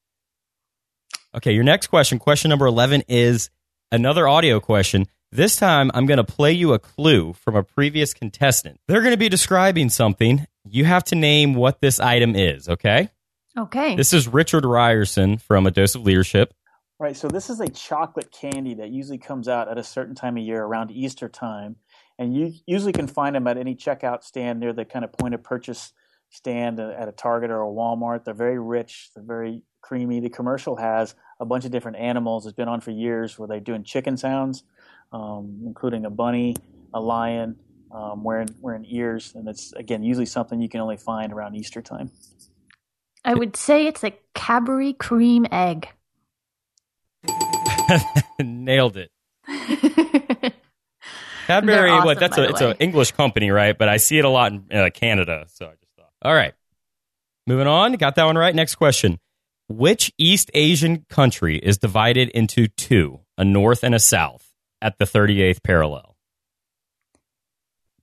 Okay, 1.35 1.51
your 1.51 1.65
next 1.65 1.87
question, 1.87 2.17
question 2.17 2.47
number 2.47 2.65
11, 2.65 3.03
is 3.09 3.49
another 3.91 4.25
audio 4.25 4.61
question. 4.61 5.05
This 5.33 5.57
time, 5.57 5.91
I'm 5.93 6.05
going 6.05 6.15
to 6.15 6.23
play 6.23 6.53
you 6.53 6.71
a 6.71 6.79
clue 6.79 7.33
from 7.33 7.57
a 7.57 7.63
previous 7.63 8.13
contestant. 8.13 8.79
They're 8.87 9.01
going 9.01 9.11
to 9.11 9.17
be 9.17 9.27
describing 9.27 9.89
something. 9.89 10.47
You 10.63 10.85
have 10.85 11.03
to 11.05 11.15
name 11.15 11.55
what 11.55 11.81
this 11.81 11.99
item 11.99 12.37
is, 12.37 12.69
okay? 12.69 13.09
Okay. 13.57 13.97
This 13.97 14.13
is 14.13 14.29
Richard 14.29 14.63
Rierson 14.63 15.41
from 15.41 15.67
A 15.67 15.71
Dose 15.71 15.95
of 15.95 16.03
Leadership. 16.03 16.53
Right. 16.99 17.15
So 17.15 17.29
this 17.29 17.49
is 17.49 17.61
a 17.61 17.69
chocolate 17.69 18.29
candy 18.29 18.73
that 18.75 18.89
usually 18.89 19.17
comes 19.17 19.47
out 19.47 19.69
at 19.69 19.77
a 19.77 19.83
certain 19.83 20.15
time 20.15 20.35
of 20.35 20.43
year 20.43 20.61
around 20.61 20.91
Easter 20.91 21.29
time, 21.29 21.77
and 22.17 22.35
you 22.35 22.53
usually 22.65 22.91
can 22.91 23.07
find 23.07 23.35
them 23.35 23.47
at 23.47 23.57
any 23.57 23.73
checkout 23.73 24.21
stand 24.23 24.59
near 24.59 24.73
the 24.73 24.83
kind 24.83 25.05
of 25.05 25.13
point 25.13 25.33
of 25.33 25.41
purchase 25.41 25.93
stand 26.29 26.79
at 26.81 27.07
a 27.07 27.13
Target 27.13 27.51
or 27.51 27.61
a 27.61 27.67
Walmart. 27.67 28.25
They're 28.25 28.33
very 28.33 28.59
rich. 28.59 29.11
They're 29.15 29.23
very 29.23 29.63
creamy. 29.81 30.19
The 30.19 30.29
commercial 30.29 30.75
has 30.75 31.15
a 31.39 31.45
bunch 31.45 31.63
of 31.63 31.71
different 31.71 31.97
animals. 31.97 32.45
It's 32.45 32.55
been 32.55 32.67
on 32.67 32.81
for 32.81 32.91
years 32.91 33.39
where 33.39 33.47
they're 33.47 33.61
doing 33.61 33.85
chicken 33.85 34.17
sounds, 34.17 34.63
um, 35.13 35.61
including 35.65 36.03
a 36.05 36.09
bunny, 36.09 36.57
a 36.93 36.99
lion, 36.99 37.55
um, 37.91 38.25
wearing 38.25 38.49
wearing 38.59 38.85
ears, 38.89 39.33
and 39.35 39.47
it's 39.47 39.71
again 39.73 40.03
usually 40.03 40.25
something 40.25 40.59
you 40.59 40.67
can 40.67 40.81
only 40.81 40.97
find 40.97 41.31
around 41.31 41.55
Easter 41.55 41.81
time. 41.81 42.11
I 43.23 43.35
would 43.35 43.55
say 43.55 43.87
it's 43.87 44.03
a 44.03 44.13
Cadbury 44.33 44.93
cream 44.93 45.45
egg. 45.49 45.87
Nailed 48.39 48.97
it. 48.97 49.11
Cadbury, 51.47 51.89
awesome, 51.89 52.05
what? 52.05 52.19
That's 52.19 52.37
a 52.37 52.49
it's 52.49 52.61
an 52.61 52.75
English 52.79 53.11
company, 53.13 53.49
right? 53.49 53.75
But 53.77 53.89
I 53.89 53.97
see 53.97 54.19
it 54.19 54.25
a 54.25 54.29
lot 54.29 54.51
in 54.51 54.65
uh, 54.71 54.89
Canada, 54.93 55.45
so 55.47 55.65
I 55.65 55.71
just 55.71 55.91
thought. 55.95 56.11
All 56.21 56.33
right, 56.33 56.53
moving 57.47 57.65
on. 57.67 57.93
Got 57.93 58.15
that 58.15 58.25
one 58.25 58.37
right. 58.37 58.53
Next 58.53 58.75
question: 58.75 59.19
Which 59.67 60.13
East 60.17 60.51
Asian 60.53 61.05
country 61.09 61.57
is 61.57 61.79
divided 61.79 62.29
into 62.29 62.67
two, 62.67 63.21
a 63.37 63.43
north 63.43 63.83
and 63.83 63.95
a 63.95 63.99
south, 63.99 64.49
at 64.81 64.99
the 64.99 65.05
38th 65.05 65.63
parallel? 65.63 66.15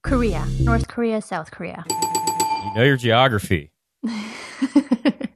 Korea. 0.03 0.47
North 0.61 0.89
Korea, 0.89 1.21
South 1.21 1.51
Korea. 1.51 1.85
You 1.89 2.75
know 2.75 2.83
your 2.85 2.97
geography. 2.97 3.73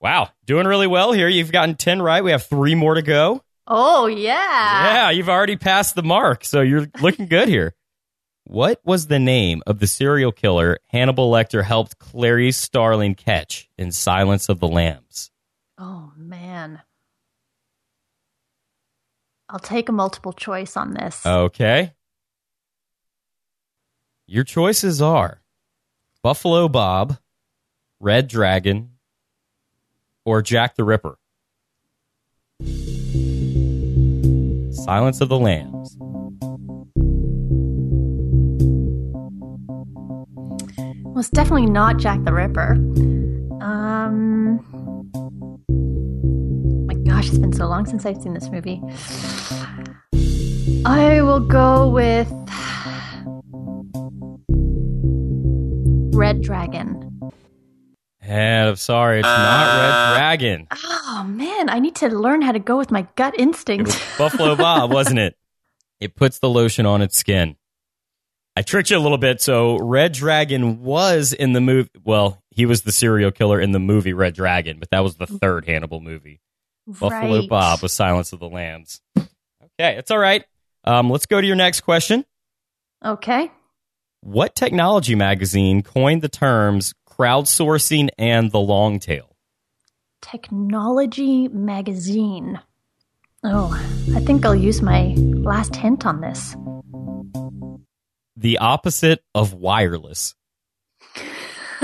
Wow, 0.00 0.28
doing 0.44 0.66
really 0.66 0.86
well 0.86 1.12
here. 1.12 1.28
You've 1.28 1.52
gotten 1.52 1.74
10 1.74 2.02
right. 2.02 2.22
We 2.22 2.30
have 2.30 2.44
three 2.44 2.74
more 2.74 2.94
to 2.94 3.02
go. 3.02 3.42
oh, 3.66 4.06
yeah. 4.06 4.94
Yeah, 4.94 5.10
you've 5.10 5.28
already 5.28 5.56
passed 5.56 5.94
the 5.94 6.02
mark, 6.02 6.44
so 6.44 6.60
you're 6.60 6.86
looking 7.00 7.26
good 7.26 7.48
here. 7.48 7.74
What 8.44 8.80
was 8.84 9.08
the 9.08 9.18
name 9.18 9.62
of 9.66 9.80
the 9.80 9.88
serial 9.88 10.30
killer 10.30 10.78
Hannibal 10.88 11.30
Lecter 11.32 11.64
helped 11.64 11.98
Clarice 11.98 12.56
Starling 12.56 13.14
catch 13.16 13.68
in 13.76 13.90
Silence 13.90 14.48
of 14.48 14.60
the 14.60 14.68
Lambs? 14.68 15.32
Oh, 15.78 16.12
man. 16.16 16.82
I'll 19.48 19.58
take 19.58 19.88
a 19.88 19.92
multiple 19.92 20.32
choice 20.32 20.76
on 20.76 20.94
this. 20.94 21.24
Okay. 21.26 21.92
Your 24.26 24.44
choices 24.44 25.00
are 25.02 25.42
Buffalo 26.22 26.68
Bob, 26.68 27.18
Red 28.00 28.28
Dragon, 28.28 28.90
or 30.26 30.42
Jack 30.42 30.74
the 30.74 30.84
Ripper. 30.84 31.16
Silence 34.84 35.20
of 35.22 35.28
the 35.30 35.38
Lambs. 35.38 35.96
Well, 41.04 41.20
it's 41.20 41.30
definitely 41.30 41.66
not 41.66 41.96
Jack 41.96 42.22
the 42.24 42.34
Ripper. 42.34 42.72
Um, 43.62 44.56
my 46.86 46.94
gosh, 46.94 47.28
it's 47.28 47.38
been 47.38 47.54
so 47.54 47.66
long 47.68 47.86
since 47.86 48.04
I've 48.04 48.20
seen 48.20 48.34
this 48.34 48.50
movie. 48.50 48.82
I 50.84 51.22
will 51.22 51.40
go 51.40 51.88
with 51.88 52.30
Red 56.14 56.42
Dragon. 56.42 57.05
And 58.28 58.70
I'm 58.70 58.76
sorry, 58.76 59.20
it's 59.20 59.26
not 59.26 59.78
Red 59.78 60.16
Dragon. 60.18 60.66
Oh 60.72 61.24
man, 61.28 61.68
I 61.70 61.78
need 61.78 61.94
to 61.96 62.08
learn 62.08 62.42
how 62.42 62.50
to 62.50 62.58
go 62.58 62.76
with 62.76 62.90
my 62.90 63.06
gut 63.14 63.34
It 63.34 63.40
instinct. 63.40 64.02
Buffalo 64.18 64.56
Bob, 64.56 64.92
wasn't 64.92 65.20
it? 65.20 65.36
It 66.00 66.16
puts 66.16 66.40
the 66.40 66.48
lotion 66.48 66.86
on 66.86 67.02
its 67.02 67.16
skin. 67.16 67.56
I 68.56 68.62
tricked 68.62 68.90
you 68.90 68.96
a 68.96 68.98
little 68.98 69.18
bit. 69.18 69.40
So 69.40 69.78
Red 69.78 70.12
Dragon 70.12 70.82
was 70.82 71.32
in 71.32 71.52
the 71.52 71.60
movie. 71.60 71.90
Well, 72.04 72.42
he 72.50 72.66
was 72.66 72.82
the 72.82 72.90
serial 72.90 73.30
killer 73.30 73.60
in 73.60 73.70
the 73.70 73.78
movie 73.78 74.12
Red 74.12 74.34
Dragon, 74.34 74.80
but 74.80 74.90
that 74.90 75.04
was 75.04 75.16
the 75.16 75.26
third 75.26 75.66
Hannibal 75.66 76.00
movie. 76.00 76.40
Buffalo 76.86 77.46
Bob 77.46 77.82
was 77.82 77.92
Silence 77.92 78.32
of 78.32 78.40
the 78.40 78.48
Lambs. 78.48 79.00
Okay, 79.18 79.96
it's 79.96 80.10
all 80.10 80.18
right. 80.18 80.44
Um, 80.84 81.10
let's 81.10 81.26
go 81.26 81.40
to 81.40 81.46
your 81.46 81.56
next 81.56 81.82
question. 81.82 82.24
Okay. 83.04 83.52
What 84.20 84.56
technology 84.56 85.14
magazine 85.14 85.82
coined 85.82 86.22
the 86.22 86.28
terms 86.28 86.94
crowdsourcing 87.18 88.08
and 88.18 88.50
the 88.50 88.60
long 88.60 88.98
tail? 88.98 89.36
Technology 90.22 91.48
magazine. 91.48 92.60
Oh, 93.44 93.70
I 94.14 94.20
think 94.20 94.44
I'll 94.44 94.54
use 94.54 94.82
my 94.82 95.14
last 95.16 95.76
hint 95.76 96.04
on 96.04 96.20
this. 96.20 96.56
The 98.36 98.58
opposite 98.58 99.22
of 99.34 99.54
wireless. 99.54 100.34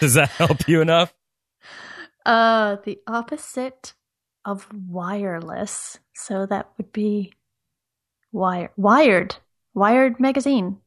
Does 0.00 0.14
that 0.14 0.30
help 0.36 0.68
you 0.68 0.80
enough? 0.80 1.12
Uh, 2.24 2.76
the 2.84 2.98
opposite 3.06 3.94
of 4.44 4.66
wireless. 4.72 5.98
So 6.14 6.46
that 6.46 6.70
would 6.76 6.92
be 6.92 7.32
wire 8.32 8.70
wired. 8.76 9.36
Wired 9.74 10.20
magazine. 10.20 10.78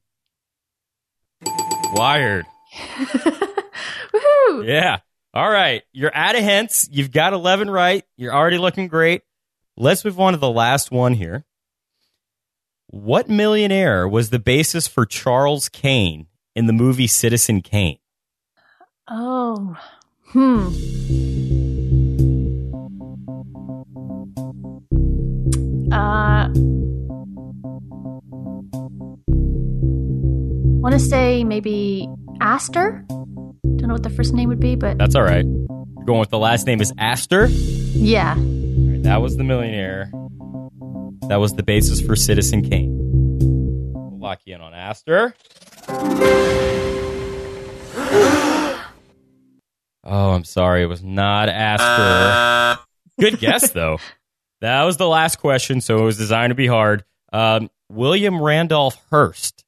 Wired. 1.94 2.46
Woohoo! 4.14 4.68
Yeah. 4.68 5.00
All 5.34 5.50
right. 5.50 5.84
You're 5.92 6.16
out 6.16 6.36
of 6.36 6.44
hints. 6.44 6.88
You've 6.92 7.12
got 7.12 7.34
11 7.34 7.70
right. 7.70 8.04
You're 8.16 8.34
already 8.34 8.58
looking 8.58 8.88
great. 8.88 9.22
Let's 9.76 10.04
move 10.04 10.20
on 10.20 10.34
to 10.34 10.40
the 10.40 10.50
last 10.50 10.92
one 10.92 11.14
here. 11.14 11.46
What 12.88 13.30
millionaire 13.30 14.08
was 14.08 14.30
the 14.30 14.40
basis 14.40 14.88
for 14.88 15.06
Charles 15.06 15.70
Kane 15.70 16.28
in 16.56 16.66
the 16.66 16.74
movie 16.74 17.08
Citizen 17.08 17.62
Kane? 17.62 18.00
Oh, 19.10 19.78
hmm. 20.28 20.68
Uh, 25.92 26.50
want 30.80 30.94
to 30.94 31.00
say 31.00 31.44
maybe 31.44 32.10
Astor. 32.48 33.04
Don't 33.10 33.88
know 33.88 33.94
what 33.94 34.04
the 34.04 34.10
first 34.10 34.34
name 34.34 34.48
would 34.48 34.62
be, 34.62 34.78
but 34.78 34.98
That's 34.98 35.16
all 35.16 35.24
right. 35.24 35.44
Going 36.06 36.22
with 36.22 36.30
the 36.30 36.40
last 36.40 36.66
name 36.66 36.80
is 36.80 36.94
Astor. 36.98 37.48
yeah. 37.48 38.36
All 38.38 38.42
right, 38.42 39.04
that 39.04 39.22
was 39.22 39.36
the 39.36 39.44
millionaire. 39.44 40.10
That 41.28 41.42
was 41.42 41.56
the 41.56 41.64
basis 41.64 42.00
for 42.00 42.16
Citizen 42.16 42.62
Kane. 42.70 42.96
We'll 43.94 44.18
lock 44.20 44.40
you 44.46 44.56
in 44.56 44.62
on 44.62 44.74
Astor. 44.74 45.34
Oh, 50.10 50.32
I'm 50.32 50.46
sorry. 50.46 50.84
It 50.84 50.86
was 50.86 51.04
not 51.04 51.50
Astor. 51.50 52.82
Good 53.20 53.40
guess, 53.40 53.72
though. 53.72 53.98
That 54.62 54.84
was 54.84 54.96
the 54.96 55.08
last 55.08 55.36
question, 55.36 55.82
so 55.82 55.98
it 55.98 56.02
was 56.04 56.18
designed 56.18 56.52
to 56.52 56.56
be 56.56 56.66
hard. 56.66 57.04
Um, 57.34 57.70
William 57.90 58.42
Randolph 58.42 58.96
Hearst. 59.10 59.66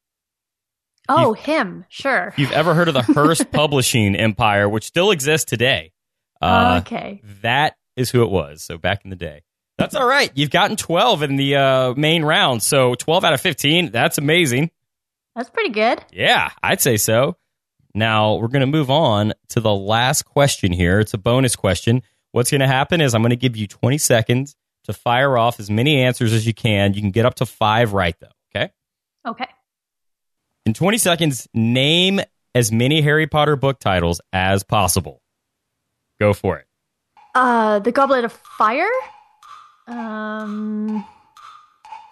Oh, 1.09 1.33
him. 1.33 1.85
Sure. 1.89 2.33
You've 2.37 2.51
ever 2.51 2.73
heard 2.73 2.87
of 2.87 2.93
the 2.93 3.01
Hearst 3.01 3.51
Publishing 3.51 4.15
Empire, 4.15 4.69
which 4.69 4.85
still 4.85 5.11
exists 5.11 5.49
today, 5.49 5.91
uh, 6.41 6.81
okay. 6.85 7.21
that 7.41 7.75
is 7.95 8.11
who 8.11 8.23
it 8.23 8.29
was. 8.29 8.63
So 8.63 8.77
back 8.77 9.03
in 9.03 9.09
the 9.09 9.15
day. 9.15 9.43
That's 9.77 9.95
all 9.95 10.07
right. 10.07 10.29
You've 10.35 10.49
gotten 10.49 10.75
12 10.75 11.23
in 11.23 11.35
the 11.37 11.55
uh, 11.55 11.93
main 11.95 12.23
round. 12.23 12.61
So 12.61 12.95
12 12.95 13.23
out 13.23 13.33
of 13.33 13.41
15. 13.41 13.91
That's 13.91 14.17
amazing. 14.17 14.71
That's 15.35 15.49
pretty 15.49 15.69
good. 15.69 16.03
Yeah, 16.11 16.49
I'd 16.61 16.81
say 16.81 16.97
so. 16.97 17.37
Now 17.95 18.35
we're 18.35 18.49
going 18.49 18.59
to 18.61 18.67
move 18.67 18.91
on 18.91 19.33
to 19.49 19.61
the 19.61 19.73
last 19.73 20.23
question 20.23 20.73
here. 20.73 20.99
It's 20.99 21.13
a 21.13 21.17
bonus 21.17 21.55
question. 21.55 22.03
What's 22.33 22.51
going 22.51 22.61
to 22.61 22.67
happen 22.67 23.01
is 23.01 23.15
I'm 23.15 23.21
going 23.21 23.31
to 23.31 23.35
give 23.35 23.55
you 23.55 23.67
20 23.67 23.97
seconds 23.97 24.55
to 24.83 24.93
fire 24.93 25.37
off 25.37 25.59
as 25.59 25.69
many 25.69 26.01
answers 26.01 26.33
as 26.33 26.45
you 26.45 26.53
can. 26.53 26.93
You 26.93 27.01
can 27.01 27.11
get 27.11 27.25
up 27.25 27.35
to 27.35 27.45
five 27.45 27.93
right, 27.93 28.15
though. 28.19 28.27
Okay. 28.53 28.71
Okay. 29.25 29.47
In 30.65 30.73
20 30.73 30.97
seconds, 30.97 31.47
name 31.53 32.21
as 32.53 32.71
many 32.71 33.01
Harry 33.01 33.27
Potter 33.27 33.55
book 33.55 33.79
titles 33.79 34.21
as 34.33 34.63
possible. 34.63 35.21
Go 36.19 36.33
for 36.33 36.57
it. 36.59 36.65
Uh, 37.33 37.79
the 37.79 37.91
Goblet 37.91 38.25
of 38.25 38.31
Fire. 38.33 38.87
Um. 39.87 41.05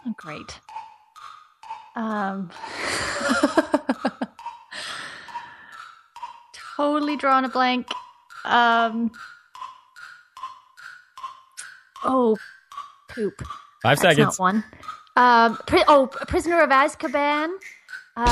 Oh, 0.05 0.13
great. 0.15 0.59
Um. 1.95 2.49
totally 6.77 7.17
drawn 7.17 7.45
a 7.45 7.49
blank. 7.49 7.87
Um. 8.45 9.11
Oh, 12.03 12.37
poop. 13.09 13.41
Five 13.83 13.99
That's 13.99 14.01
seconds. 14.01 14.39
not 14.39 14.43
one. 14.43 14.63
Um. 15.15 15.57
Pri- 15.67 15.83
oh, 15.87 16.07
Prisoner 16.07 16.61
of 16.61 16.69
Azkaban. 16.69 17.49
Um. 18.17 18.25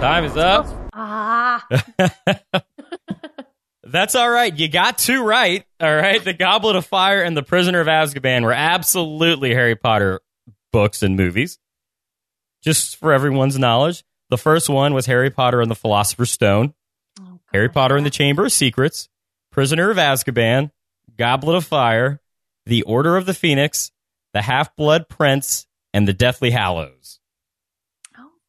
Time 0.00 0.24
is 0.24 0.36
up. 0.36 0.66
Ah. 0.92 1.66
That's 3.84 4.14
all 4.14 4.28
right. 4.28 4.54
You 4.56 4.68
got 4.68 4.98
two 4.98 5.24
right. 5.24 5.64
All 5.80 5.94
right. 5.94 6.22
The 6.22 6.34
Goblet 6.34 6.76
of 6.76 6.84
Fire 6.84 7.22
and 7.22 7.34
The 7.34 7.42
Prisoner 7.42 7.80
of 7.80 7.86
Azkaban 7.86 8.42
were 8.44 8.52
absolutely 8.52 9.54
Harry 9.54 9.76
Potter 9.76 10.20
books 10.72 11.02
and 11.02 11.16
movies. 11.16 11.58
Just 12.62 12.96
for 12.96 13.14
everyone's 13.14 13.58
knowledge, 13.58 14.04
the 14.28 14.36
first 14.36 14.68
one 14.68 14.92
was 14.92 15.06
Harry 15.06 15.30
Potter 15.30 15.62
and 15.62 15.70
the 15.70 15.74
Philosopher's 15.74 16.30
Stone, 16.30 16.74
Oh, 17.18 17.40
Harry. 17.52 17.70
Potter 17.70 17.96
and 17.96 18.04
the 18.04 18.10
Chamber 18.10 18.44
of 18.44 18.52
Secrets, 18.52 19.08
Prisoner 19.50 19.90
of 19.90 19.96
Azkaban, 19.96 20.70
Goblet 21.16 21.56
of 21.56 21.64
Fire, 21.64 22.20
The 22.66 22.82
Order 22.82 23.16
of 23.16 23.24
the 23.24 23.32
Phoenix, 23.32 23.90
The 24.34 24.42
Half 24.42 24.76
Blood 24.76 25.08
Prince, 25.08 25.66
and 25.94 26.06
The 26.06 26.12
Deathly 26.12 26.50
Hallows. 26.50 27.20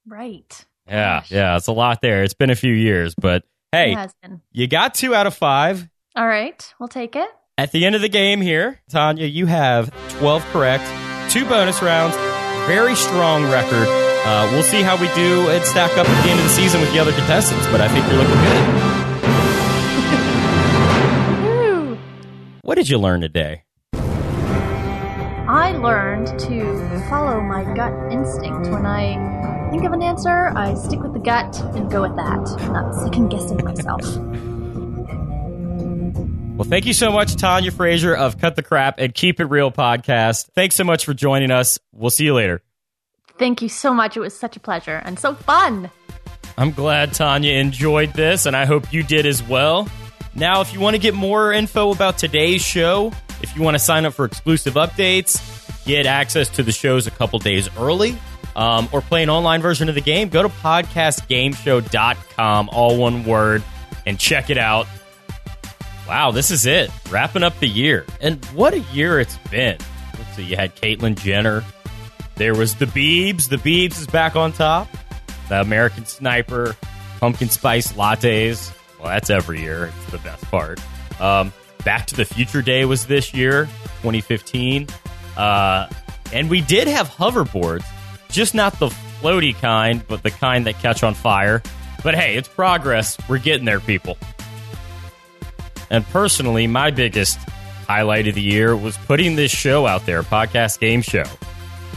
Right. 0.10 0.66
Yeah, 0.88 1.20
Gosh. 1.20 1.32
yeah, 1.32 1.56
it's 1.58 1.68
a 1.68 1.72
lot 1.72 2.02
there. 2.02 2.24
It's 2.24 2.34
been 2.34 2.50
a 2.50 2.56
few 2.56 2.74
years, 2.74 3.14
but 3.16 3.44
hey, 3.72 3.92
It 3.92 3.98
has 3.98 4.14
been. 4.24 4.42
you 4.52 4.66
got 4.68 4.96
two 4.96 5.14
out 5.14 5.28
of 5.28 5.36
five. 5.36 5.88
All 6.16 6.26
right, 6.28 6.74
we'll 6.80 6.90
take 6.90 7.16
it. 7.16 7.30
At 7.60 7.72
the 7.72 7.86
end 7.86 7.94
of 7.96 8.02
the 8.02 8.10
game 8.10 8.42
here, 8.42 8.82
Tanya, 8.90 9.28
you 9.28 9.46
have 9.46 9.92
12 10.20 10.44
correct, 10.52 10.84
two 11.32 11.46
bonus 11.46 11.82
rounds, 11.84 12.16
very 12.66 12.96
strong 12.96 13.44
record. 13.52 13.88
Uh, 14.26 14.50
we'll 14.52 14.64
see 14.64 14.82
how 14.82 14.98
we 15.00 15.08
do 15.14 15.48
and 15.50 15.64
stack 15.64 15.92
up 15.98 16.10
at 16.10 16.24
the 16.24 16.30
end 16.32 16.40
of 16.40 16.46
the 16.46 16.52
season 16.52 16.82
with 16.82 16.92
the 16.92 16.98
other 17.00 17.12
contestants, 17.14 17.68
but 17.68 17.82
I 17.82 17.88
think 17.88 18.06
you're 18.08 18.18
looking 18.18 18.34
good. 18.36 18.90
What 22.64 22.76
did 22.76 22.90
you 22.90 22.98
learn 23.00 23.22
today? 23.22 23.64
I 25.52 25.72
learned 25.82 26.28
to 26.40 27.06
follow 27.10 27.42
my 27.42 27.64
gut 27.76 27.94
instinct. 28.12 28.70
When 28.70 28.86
I 28.86 29.16
think 29.70 29.84
of 29.84 29.94
an 29.94 30.02
answer, 30.02 30.52
I 30.56 30.74
stick 30.74 31.02
with 31.02 31.14
the 31.14 31.20
gut 31.20 31.60
and 31.76 31.90
go 31.92 32.02
with 32.02 32.16
that, 32.16 32.72
not 32.72 32.96
second 32.96 33.30
guessing 33.30 33.64
myself. 33.64 34.02
Well, 36.60 36.68
thank 36.68 36.86
you 36.86 36.92
so 36.92 37.10
much, 37.10 37.38
Tanya 37.38 37.72
Frazier 37.72 38.14
of 38.14 38.38
Cut 38.38 38.58
the 38.58 38.62
Crap 38.62 38.96
and 39.00 39.14
Keep 39.14 39.40
It 39.40 39.46
Real 39.46 39.72
podcast. 39.72 40.50
Thanks 40.56 40.76
so 40.76 40.84
much 40.84 41.06
for 41.06 41.14
joining 41.14 41.52
us. 41.52 41.80
We'll 41.94 42.10
see 42.10 42.26
you 42.26 42.34
later. 42.34 42.62
Thank 43.38 43.62
you 43.62 43.70
so 43.70 43.94
much. 43.94 44.18
It 44.18 44.20
was 44.20 44.38
such 44.38 44.58
a 44.58 44.60
pleasure 44.60 45.02
and 45.06 45.18
so 45.18 45.36
fun. 45.36 45.90
I'm 46.58 46.72
glad 46.72 47.14
Tanya 47.14 47.54
enjoyed 47.54 48.12
this, 48.12 48.46
and 48.46 48.58
I 48.58 48.66
hope 48.66 48.92
you 48.92 49.04
did 49.04 49.26
as 49.26 49.42
well. 49.42 49.88
Now, 50.36 50.60
if 50.60 50.74
you 50.74 50.82
want 50.82 50.98
to 50.98 51.02
get 51.02 51.14
more 51.14 51.54
info 51.54 51.94
about 51.94 52.18
today's 52.18 52.62
show, 52.62 53.14
if 53.42 53.56
you 53.56 53.62
want 53.62 53.76
to 53.76 53.80
sign 53.80 54.06
up 54.06 54.14
for 54.14 54.26
exclusive 54.26 54.74
updates, 54.74 55.42
get 55.86 56.06
access 56.06 56.50
to 56.50 56.64
the 56.64 56.74
shows 56.74 57.08
a 57.08 57.12
couple 57.12 57.40
days 57.40 57.70
early, 57.78 58.18
um, 58.56 58.88
or 58.92 59.02
play 59.02 59.24
an 59.24 59.30
online 59.30 59.62
version 59.62 59.90
of 59.90 59.96
the 59.96 60.02
game, 60.02 60.30
go 60.30 60.44
to 60.44 60.50
podcastgameshow.com, 60.50 62.70
all 62.72 62.98
one 62.98 63.26
word, 63.26 63.64
and 64.06 64.20
check 64.20 64.50
it 64.50 64.58
out. 64.58 64.88
Wow, 66.08 66.32
this 66.32 66.52
is 66.52 66.66
it. 66.66 66.90
Wrapping 67.10 67.44
up 67.44 67.60
the 67.60 67.68
year. 67.68 68.06
And 68.20 68.44
what 68.46 68.74
a 68.74 68.80
year 68.80 69.20
it's 69.20 69.38
been. 69.52 69.78
Let's 70.18 70.36
see, 70.36 70.44
you 70.44 70.56
had 70.56 70.76
Caitlyn 70.76 71.18
Jenner. 71.18 71.64
There 72.36 72.56
was 72.56 72.76
the 72.76 72.86
Beebs. 72.86 73.50
The 73.50 73.58
Beebs 73.58 74.00
is 74.00 74.08
back 74.08 74.36
on 74.36 74.54
top. 74.54 74.88
The 75.50 75.62
American 75.62 76.06
Sniper, 76.06 76.76
pumpkin 77.20 77.50
spice 77.50 77.94
lattes. 77.94 78.74
Well, 78.98 79.10
that's 79.10 79.30
every 79.30 79.62
year. 79.62 79.86
It's 79.86 80.12
the 80.12 80.18
best 80.20 80.44
part. 80.46 80.80
Um, 81.20 81.54
Back 81.84 82.08
to 82.08 82.16
the 82.16 82.26
Future 82.26 82.62
Day 82.62 82.86
was 82.86 83.08
this 83.08 83.34
year, 83.34 83.66
2015. 84.02 84.88
Uh, 85.38 85.88
and 86.34 86.50
we 86.50 86.62
did 86.62 86.88
have 86.88 87.08
hoverboards, 87.08 87.86
just 88.30 88.56
not 88.56 88.80
the 88.80 88.88
floaty 89.22 89.56
kind, 89.56 90.06
but 90.08 90.24
the 90.24 90.32
kind 90.32 90.66
that 90.68 90.80
catch 90.80 91.04
on 91.04 91.14
fire. 91.14 91.62
But 92.04 92.16
hey, 92.16 92.36
it's 92.36 92.48
progress. 92.48 93.18
We're 93.28 93.40
getting 93.40 93.66
there, 93.66 93.80
people. 93.80 94.18
And 95.90 96.06
personally, 96.08 96.68
my 96.68 96.92
biggest 96.92 97.38
highlight 97.88 98.28
of 98.28 98.36
the 98.36 98.42
year 98.42 98.76
was 98.76 98.96
putting 98.98 99.36
this 99.36 99.52
show 99.52 99.88
out 99.88 100.06
there, 100.06 100.22
podcast 100.24 100.80
game 100.80 101.02
show. 101.02 101.26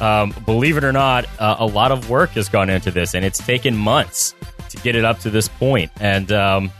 Um, 0.01 0.35
believe 0.47 0.77
it 0.77 0.85
or 0.85 0.93
not, 0.93 1.27
uh, 1.39 1.57
a 1.59 1.67
lot 1.67 1.93
of 1.93 2.09
work 2.09 2.31
has 2.31 2.49
gone 2.49 2.71
into 2.71 2.91
this, 2.91 3.15
and 3.15 3.25
it's 3.25 3.39
taken 3.39 3.77
months 3.77 4.35
to 4.71 4.79
get 4.79 4.97
it 4.97 5.05
up 5.05 5.21
to 5.21 5.31
this 5.31 5.49
point. 5.49 5.93
And 6.01 6.33
um, 6.33 6.73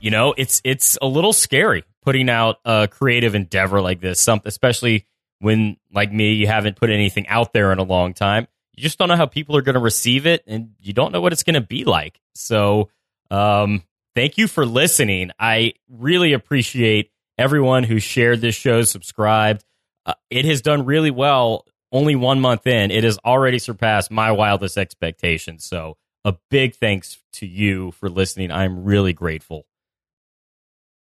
you 0.00 0.10
know, 0.10 0.34
it's 0.36 0.60
it's 0.64 0.98
a 1.00 1.06
little 1.06 1.32
scary 1.32 1.84
putting 2.02 2.28
out 2.28 2.58
a 2.64 2.88
creative 2.88 3.34
endeavor 3.34 3.80
like 3.80 4.00
this, 4.00 4.20
some, 4.20 4.40
especially 4.44 5.06
when, 5.38 5.76
like 5.92 6.12
me, 6.12 6.32
you 6.32 6.46
haven't 6.46 6.76
put 6.76 6.90
anything 6.90 7.28
out 7.28 7.52
there 7.52 7.72
in 7.72 7.78
a 7.78 7.82
long 7.82 8.14
time. 8.14 8.46
You 8.80 8.82
just 8.84 8.96
don't 8.96 9.08
know 9.08 9.16
how 9.16 9.26
people 9.26 9.58
are 9.58 9.60
going 9.60 9.74
to 9.74 9.80
receive 9.80 10.24
it, 10.24 10.42
and 10.46 10.70
you 10.80 10.94
don't 10.94 11.12
know 11.12 11.20
what 11.20 11.34
it's 11.34 11.42
going 11.42 11.52
to 11.52 11.60
be 11.60 11.84
like. 11.84 12.18
So, 12.34 12.88
um, 13.30 13.82
thank 14.14 14.38
you 14.38 14.48
for 14.48 14.64
listening. 14.64 15.32
I 15.38 15.74
really 15.90 16.32
appreciate 16.32 17.10
everyone 17.36 17.82
who 17.82 17.98
shared 17.98 18.40
this 18.40 18.54
show, 18.54 18.80
subscribed. 18.80 19.66
Uh, 20.06 20.14
it 20.30 20.46
has 20.46 20.62
done 20.62 20.86
really 20.86 21.10
well. 21.10 21.66
Only 21.92 22.16
one 22.16 22.40
month 22.40 22.66
in, 22.66 22.90
it 22.90 23.04
has 23.04 23.18
already 23.18 23.58
surpassed 23.58 24.10
my 24.10 24.32
wildest 24.32 24.78
expectations. 24.78 25.62
So, 25.62 25.98
a 26.24 26.36
big 26.48 26.74
thanks 26.74 27.18
to 27.34 27.46
you 27.46 27.90
for 27.90 28.08
listening. 28.08 28.50
I'm 28.50 28.84
really 28.84 29.12
grateful. 29.12 29.66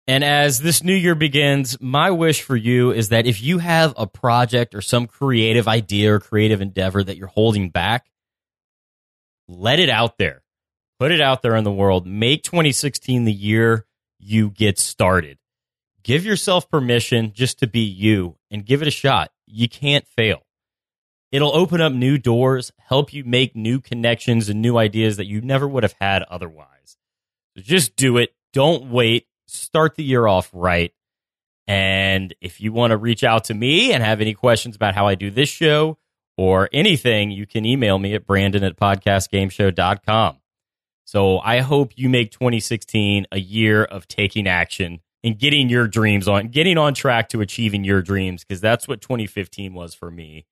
And 0.05 0.23
as 0.23 0.59
this 0.59 0.83
new 0.83 0.95
year 0.95 1.15
begins, 1.15 1.79
my 1.79 2.11
wish 2.11 2.41
for 2.41 2.57
you 2.57 2.91
is 2.91 3.09
that 3.09 3.25
if 3.25 3.41
you 3.41 3.59
have 3.59 3.93
a 3.95 4.05
project 4.05 4.75
or 4.75 4.81
some 4.81 5.07
creative 5.07 5.67
idea 5.67 6.13
or 6.13 6.19
creative 6.19 6.59
endeavor 6.59 7.03
that 7.03 7.15
you're 7.15 7.27
holding 7.27 7.69
back, 7.69 8.07
let 9.47 9.79
it 9.79 9.89
out 9.89 10.17
there. 10.17 10.43
Put 10.99 11.11
it 11.11 11.21
out 11.21 11.41
there 11.41 11.55
in 11.55 11.63
the 11.63 11.71
world. 11.71 12.05
Make 12.05 12.43
2016 12.43 13.23
the 13.23 13.31
year 13.31 13.85
you 14.19 14.49
get 14.49 14.77
started. 14.77 15.37
Give 16.03 16.25
yourself 16.25 16.69
permission 16.69 17.31
just 17.33 17.59
to 17.59 17.67
be 17.67 17.79
you 17.79 18.37
and 18.51 18.65
give 18.65 18.81
it 18.81 18.87
a 18.89 18.91
shot. 18.91 19.31
You 19.45 19.69
can't 19.69 20.07
fail. 20.07 20.45
It'll 21.31 21.55
open 21.55 21.81
up 21.81 21.93
new 21.93 22.17
doors, 22.17 22.71
help 22.77 23.13
you 23.13 23.23
make 23.23 23.55
new 23.55 23.79
connections 23.79 24.49
and 24.49 24.61
new 24.61 24.77
ideas 24.77 25.17
that 25.17 25.25
you 25.25 25.41
never 25.41 25.67
would 25.67 25.83
have 25.83 25.95
had 25.99 26.23
otherwise. 26.23 26.97
So 27.55 27.63
just 27.63 27.95
do 27.95 28.17
it. 28.17 28.35
Don't 28.51 28.91
wait. 28.91 29.27
Start 29.53 29.95
the 29.95 30.03
year 30.03 30.27
off 30.27 30.49
right. 30.53 30.93
And 31.67 32.33
if 32.41 32.59
you 32.59 32.73
want 32.73 32.91
to 32.91 32.97
reach 32.97 33.23
out 33.23 33.45
to 33.45 33.53
me 33.53 33.93
and 33.93 34.03
have 34.03 34.19
any 34.19 34.33
questions 34.33 34.75
about 34.75 34.95
how 34.95 35.07
I 35.07 35.15
do 35.15 35.31
this 35.31 35.49
show 35.49 35.97
or 36.35 36.69
anything, 36.73 37.31
you 37.31 37.45
can 37.45 37.65
email 37.65 37.99
me 37.99 38.15
at 38.15 38.25
brandon 38.25 38.63
at 38.63 38.75
podcastgameshow.com. 38.75 40.37
So 41.05 41.39
I 41.39 41.59
hope 41.59 41.93
you 41.95 42.09
make 42.09 42.31
2016 42.31 43.27
a 43.31 43.39
year 43.39 43.83
of 43.83 44.07
taking 44.07 44.47
action 44.47 44.99
and 45.23 45.37
getting 45.37 45.69
your 45.69 45.87
dreams 45.87 46.27
on, 46.27 46.49
getting 46.49 46.77
on 46.77 46.93
track 46.93 47.29
to 47.29 47.41
achieving 47.41 47.83
your 47.83 48.01
dreams, 48.01 48.43
because 48.43 48.59
that's 48.59 48.87
what 48.87 49.01
2015 49.01 49.73
was 49.73 49.93
for 49.93 50.11
me. 50.11 50.45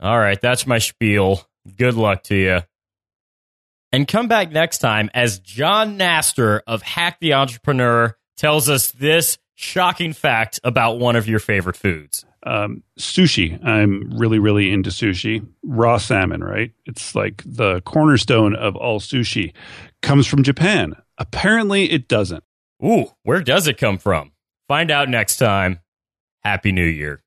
All 0.00 0.18
right, 0.18 0.40
that's 0.40 0.66
my 0.66 0.78
spiel. 0.78 1.46
Good 1.76 1.94
luck 1.94 2.22
to 2.24 2.34
you. 2.34 2.60
And 3.92 4.06
come 4.06 4.28
back 4.28 4.52
next 4.52 4.78
time 4.78 5.10
as 5.14 5.40
Jon 5.40 5.98
Nastor 5.98 6.60
of 6.66 6.82
Hack 6.82 7.18
the 7.20 7.34
Entrepreneur 7.34 8.16
tells 8.36 8.68
us 8.68 8.92
this 8.92 9.38
shocking 9.56 10.12
fact 10.12 10.60
about 10.64 10.98
one 10.98 11.16
of 11.16 11.28
your 11.28 11.40
favorite 11.40 11.76
foods. 11.76 12.24
Um, 12.46 12.82
sushi. 12.98 13.62
I'm 13.62 14.12
really, 14.16 14.38
really 14.38 14.72
into 14.72 14.90
sushi. 14.90 15.46
Raw 15.62 15.98
salmon, 15.98 16.42
right? 16.42 16.72
It's 16.86 17.14
like 17.14 17.42
the 17.44 17.82
cornerstone 17.82 18.54
of 18.54 18.76
all 18.76 19.00
sushi. 19.00 19.52
Comes 20.00 20.26
from 20.26 20.42
Japan. 20.42 20.94
Apparently, 21.18 21.90
it 21.90 22.08
doesn't. 22.08 22.44
Ooh, 22.82 23.06
where 23.24 23.42
does 23.42 23.66
it 23.66 23.76
come 23.76 23.98
from? 23.98 24.32
Find 24.68 24.90
out 24.90 25.10
next 25.10 25.36
time. 25.36 25.80
Happy 26.42 26.72
New 26.72 26.86
Year. 26.86 27.22